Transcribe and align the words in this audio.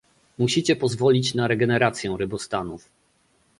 Musicie 0.37 0.75
pozwolić 0.75 1.33
na 1.33 1.47
regenerację 1.47 2.15
rybostanów 2.17 2.89